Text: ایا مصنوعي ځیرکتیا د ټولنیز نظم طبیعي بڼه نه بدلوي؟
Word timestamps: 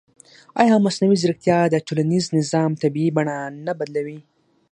ایا 0.61 0.75
مصنوعي 0.85 1.17
ځیرکتیا 1.21 1.59
د 1.69 1.75
ټولنیز 1.87 2.25
نظم 2.35 2.71
طبیعي 2.81 3.09
بڼه 3.17 3.35
نه 3.65 3.73
بدلوي؟ 3.79 4.19